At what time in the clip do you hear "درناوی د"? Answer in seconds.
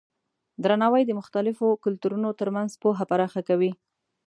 0.63-1.11